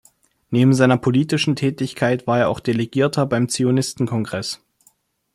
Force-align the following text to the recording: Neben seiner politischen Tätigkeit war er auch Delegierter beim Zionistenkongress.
Neben 0.49 0.73
seiner 0.73 0.97
politischen 0.97 1.55
Tätigkeit 1.55 2.25
war 2.25 2.39
er 2.39 2.49
auch 2.49 2.59
Delegierter 2.59 3.27
beim 3.27 3.49
Zionistenkongress. 3.49 4.59